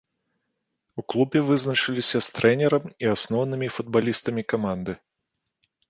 [1.01, 4.93] У клубе вызначыліся з трэнерам і асноўнымі футбалістамі каманды.